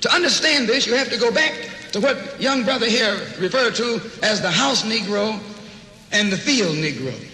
To 0.00 0.14
understand 0.14 0.68
this, 0.68 0.86
you 0.86 0.94
have 0.94 1.10
to 1.10 1.18
go 1.18 1.30
back 1.30 1.52
to 1.92 2.00
what 2.00 2.40
young 2.40 2.64
brother 2.64 2.86
here 2.86 3.14
referred 3.38 3.74
to 3.76 4.00
as 4.22 4.40
the 4.40 4.50
house 4.50 4.82
Negro 4.82 5.38
and 6.12 6.32
the 6.32 6.36
field 6.36 6.76
Negro. 6.76 7.29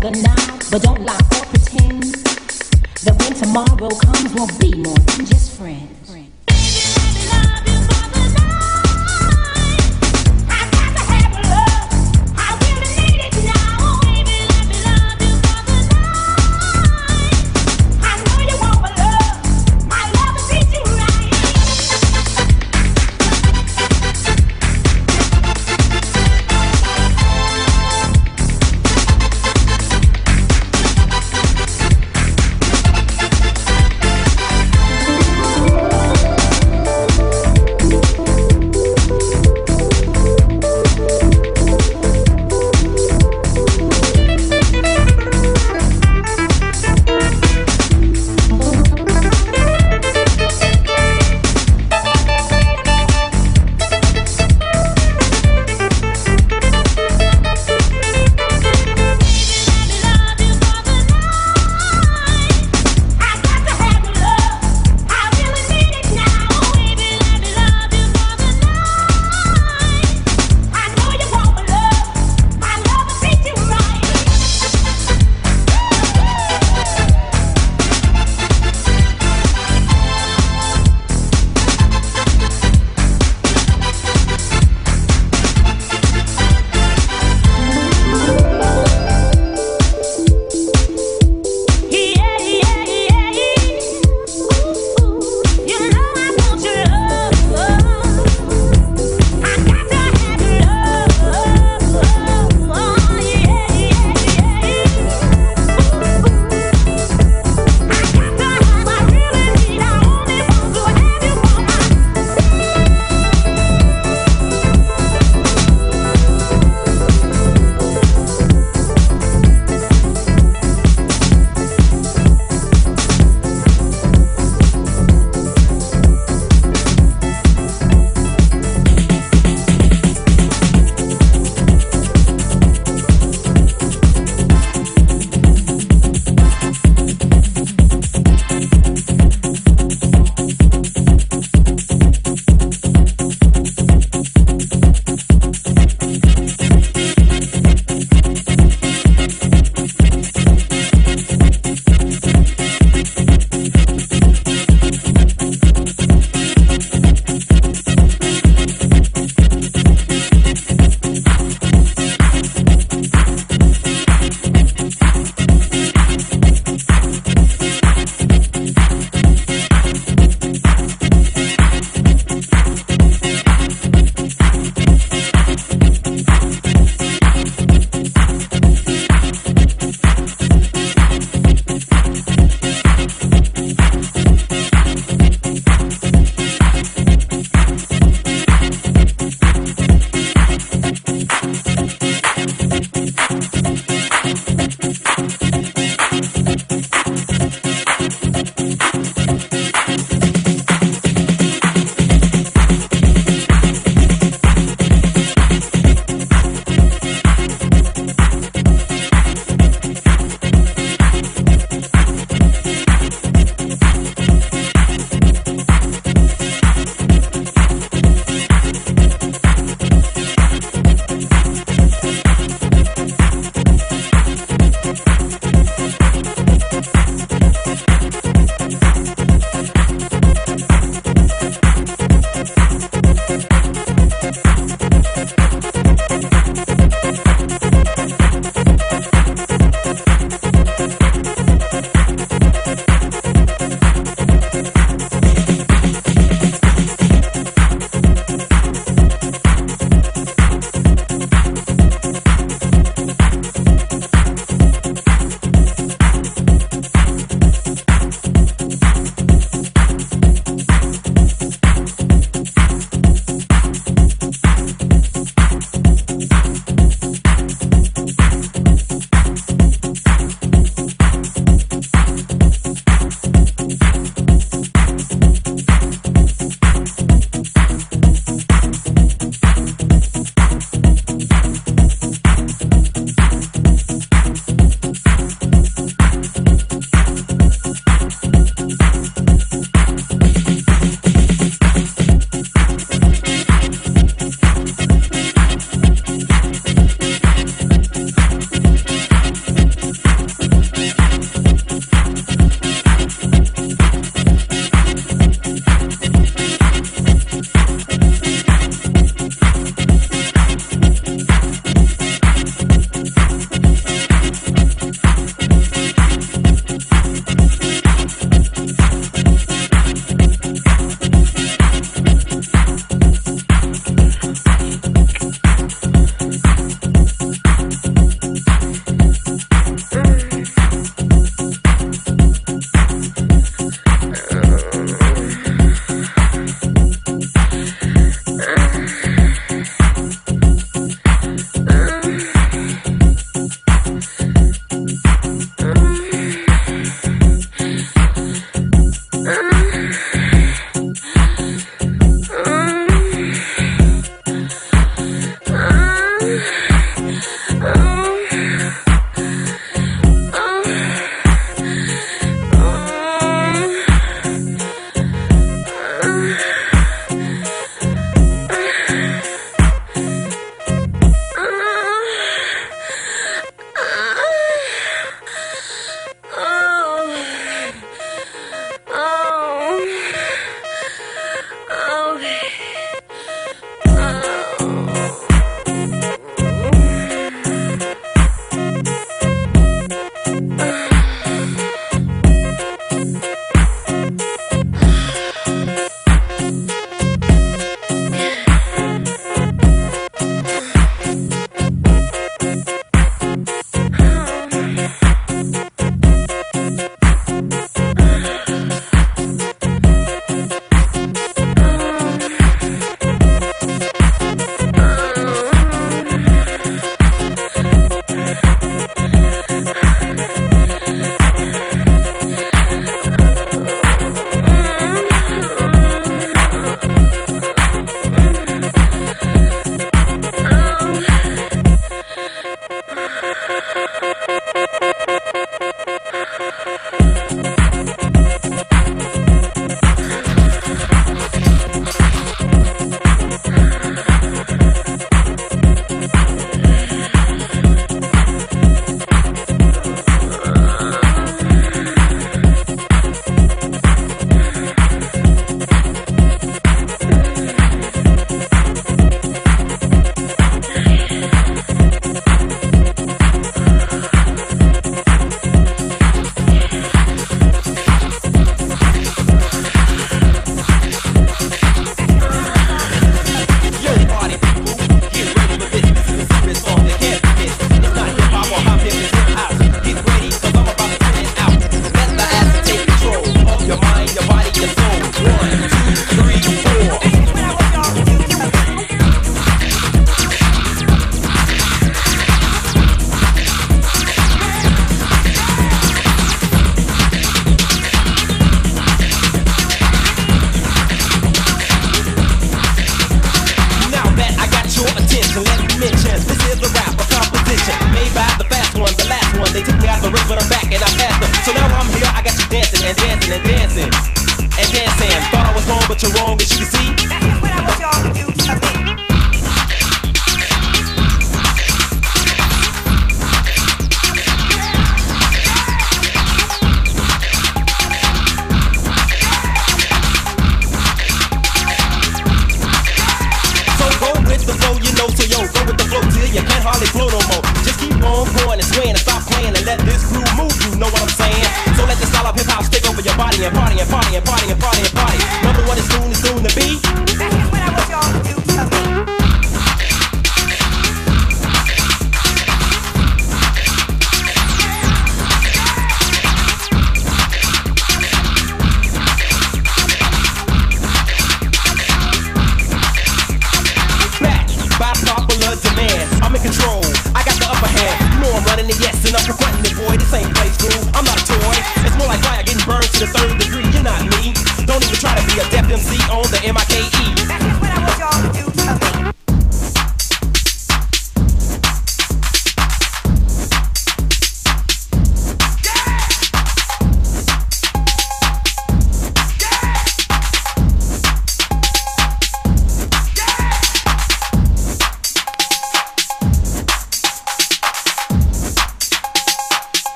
the 0.00 0.10
now, 0.10 0.58
but 0.70 0.82
don't 0.82 1.04
lie 1.04 1.14
or 1.14 1.44
pretend 1.46 2.04
that 3.04 3.16
when 3.18 3.34
tomorrow 3.34 3.88
comes, 3.98 4.32
we'll 4.34 4.58
be 4.58 4.74
more 4.80 4.94
than 4.94 5.26
just 5.26 5.56
friends. 5.58 5.97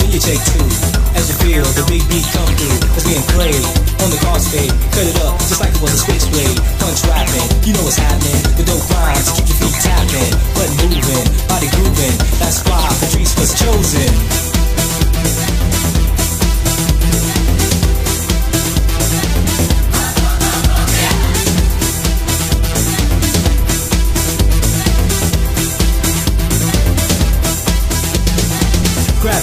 then 0.00 0.10
you 0.10 0.20
take 0.20 0.40
two. 0.52 0.66
As 1.14 1.28
you 1.30 1.36
feel 1.40 1.64
the 1.76 1.84
big 1.86 2.02
beat 2.08 2.26
come 2.32 2.48
through, 2.56 2.78
it's 2.96 3.06
being 3.06 3.24
played 3.36 3.64
on 4.02 4.08
the 4.10 4.18
card 4.24 4.40
spade. 4.40 4.72
Cut 4.92 5.06
it 5.06 5.18
up 5.22 5.38
just 5.46 5.60
like 5.60 5.74
it 5.74 5.82
was 5.82 5.94
a 5.94 6.00
switchblade. 6.00 6.58
Punch 6.80 7.00
rapping, 7.06 7.48
you 7.64 7.72
know 7.74 7.84
what's 7.84 8.00
happening. 8.00 8.40
The 8.56 8.64
dope 8.64 8.84
rhymes 8.90 9.30
keep 9.36 9.46
your 9.48 9.58
feet 9.62 9.76
tapping, 9.82 10.32
but 10.56 10.68
moving, 10.82 11.26
body 11.46 11.68
grooving. 11.74 12.16
That's 12.40 12.64
why 12.66 12.82
Patrice 13.00 13.34
was 13.38 13.50
chosen. 13.54 14.10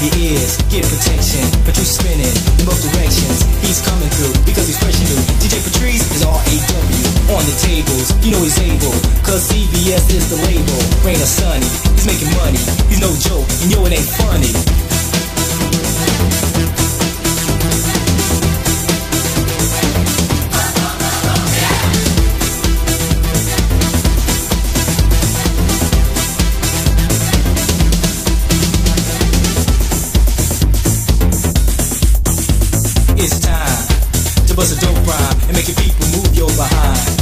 Your 0.01 0.33
ears, 0.33 0.57
get 0.73 0.81
protection. 0.81 1.45
Patrice 1.61 1.97
spinning 1.97 2.33
in 2.57 2.63
both 2.65 2.81
directions. 2.81 3.45
He's 3.61 3.81
coming 3.85 4.09
through 4.17 4.33
because 4.45 4.65
he's 4.65 4.79
fresh 4.81 4.97
new. 4.97 5.19
DJ 5.37 5.61
Patrice 5.61 6.01
is 6.09 6.25
R-A-W 6.25 7.05
on 7.37 7.43
the 7.45 7.55
tables. 7.61 8.09
You 8.25 8.33
know 8.33 8.41
he's 8.41 8.57
able, 8.57 8.93
cause 9.21 9.45
CBS 9.49 10.09
is 10.09 10.25
the 10.33 10.39
label. 10.49 10.79
Rain 11.05 11.21
or 11.21 11.29
sunny, 11.29 11.69
he's 11.93 12.07
making 12.09 12.33
money. 12.41 12.61
He's 12.89 13.01
no 13.01 13.13
joke, 13.21 13.45
and 13.61 13.69
yo, 13.69 13.85
it 13.85 13.93
ain't 13.93 14.09
funny. 14.17 14.80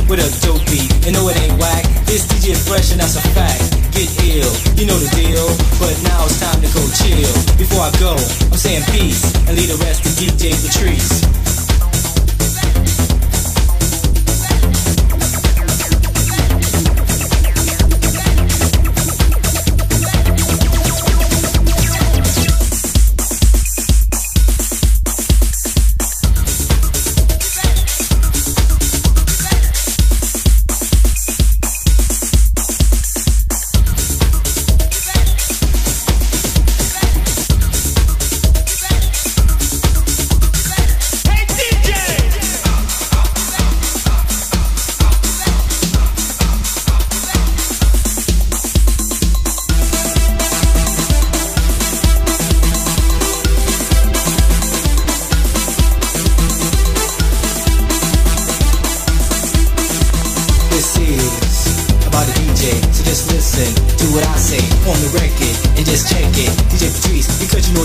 With 0.10 0.20
a 0.20 0.30
dope 0.42 0.66
beat. 0.66 0.90
And 1.06 1.14
no, 1.14 1.30
it 1.30 1.38
ain't 1.38 1.54
whack. 1.62 1.86
This 2.10 2.26
DJ 2.26 2.58
fresh 2.58 2.92
and 2.92 3.00
that's 3.00 3.16
a 3.16 3.22
fact. 3.38 3.62
Get 3.94 4.10
ill, 4.26 4.50
you 4.76 4.90
know 4.90 4.98
the 4.98 5.10
deal. 5.14 5.46
But 5.78 5.94
now 6.04 6.26
it's 6.26 6.42
time 6.42 6.60
to 6.62 6.70
go 6.74 6.82
chill. 6.98 7.30
Before 7.56 7.86
I 7.86 7.92
go, 8.02 8.18
I'm 8.50 8.58
saying 8.58 8.84
peace 8.90 9.22
and 9.46 9.56
leave 9.56 9.70
the 9.70 9.78
rest 9.86 10.04
to 10.04 10.10
DJ 10.18 10.58
Patrice. 10.66 11.29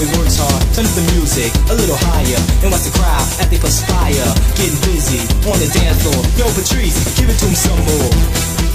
He 0.01 0.09
works 0.19 0.37
hard. 0.37 0.63
Turn 0.75 0.87
up 0.87 0.95
the 0.95 1.07
music 1.15 1.51
a 1.71 1.75
little 1.75 1.99
higher 1.99 2.41
and 2.63 2.73
watch 2.73 2.83
the 2.83 2.95
crowd 2.99 3.27
as 3.39 3.47
they 3.51 3.59
perspire. 3.59 4.29
Getting 4.59 4.81
busy 4.83 5.21
on 5.47 5.59
the 5.61 5.69
dance 5.71 6.03
floor. 6.03 6.19
Yo, 6.35 6.47
Patrice, 6.55 6.99
give 7.15 7.29
it 7.31 7.39
to 7.39 7.47
him 7.47 7.55
some 7.55 7.81
more. 7.87 8.74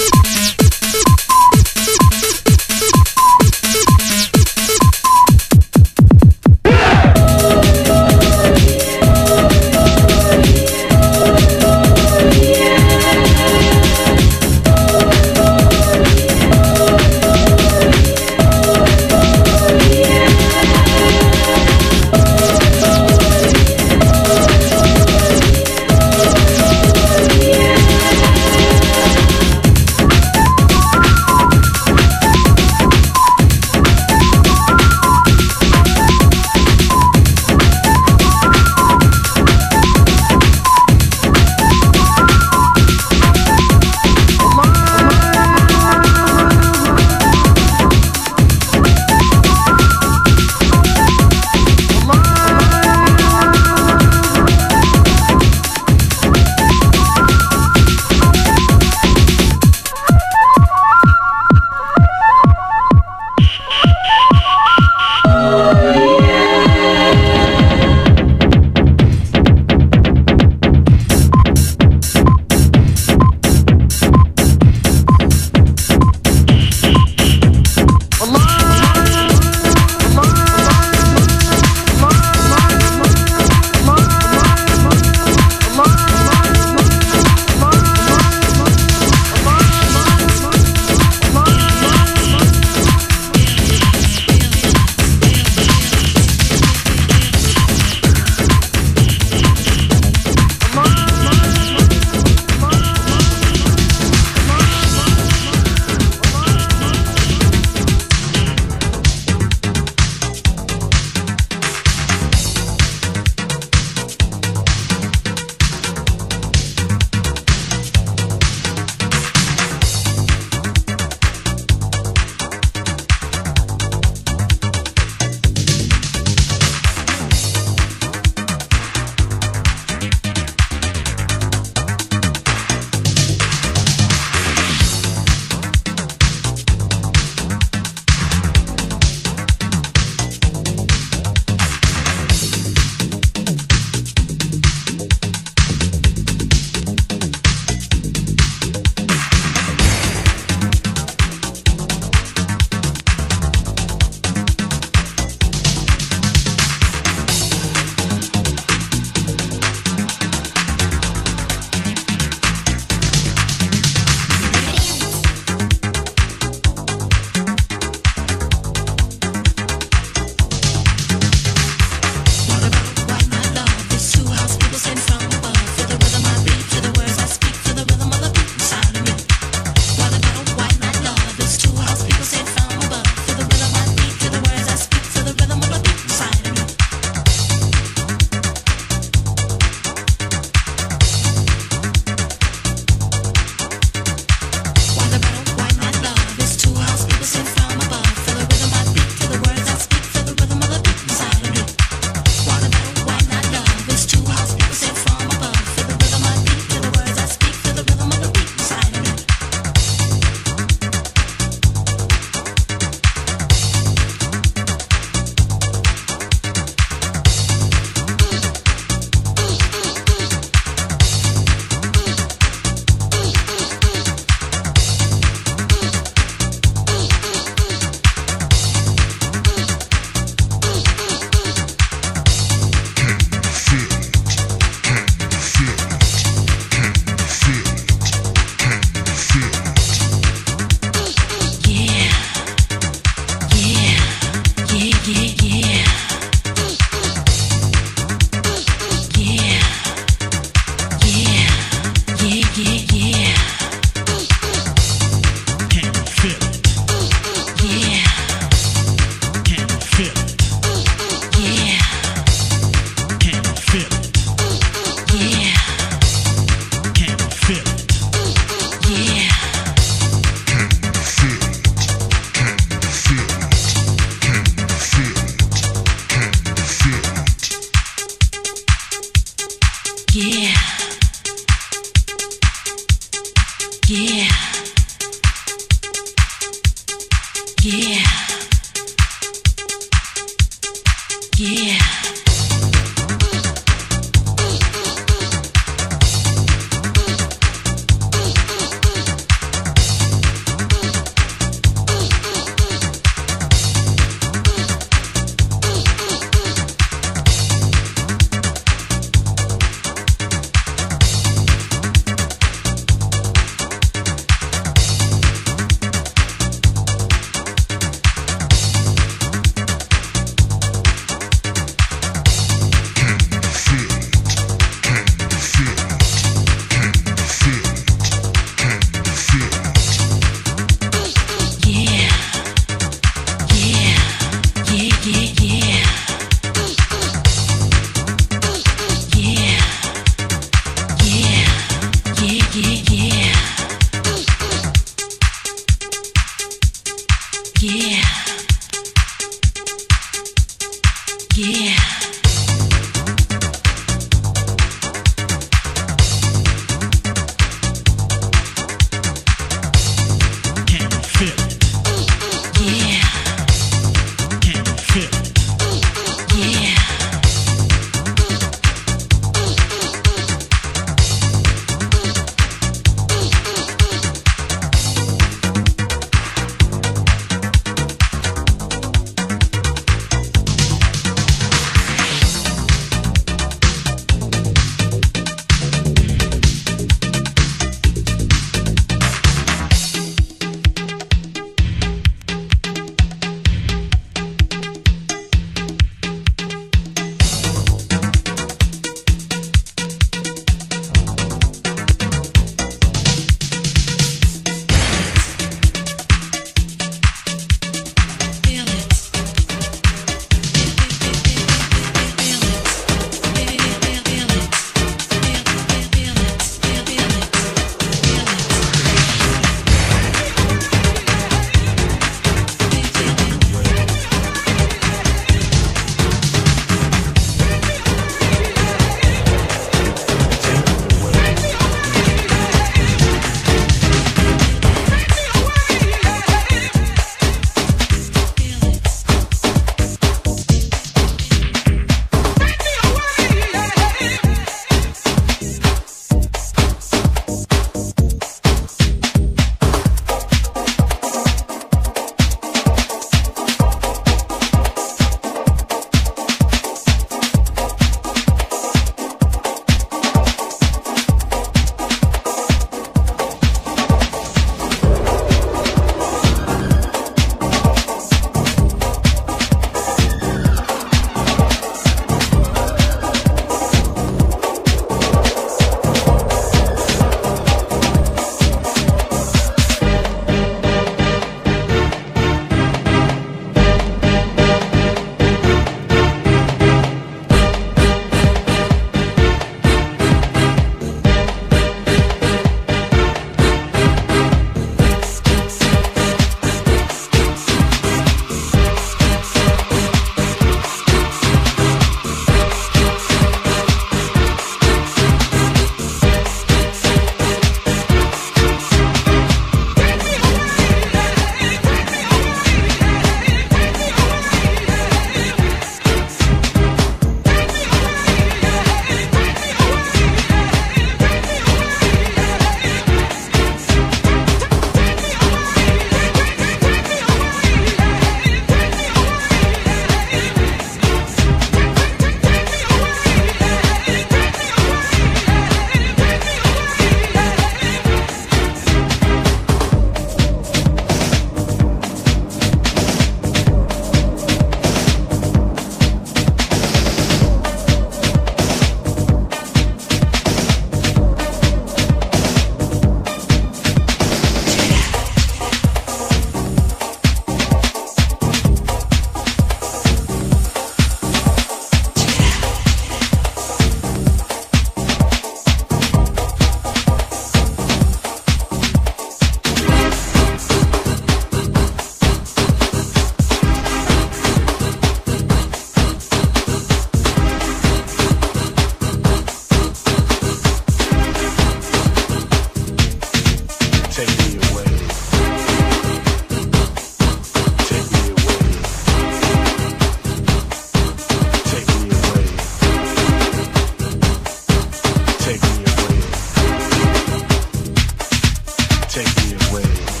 Take 598.91 599.07
me 599.23 599.31
away. 599.49 600.00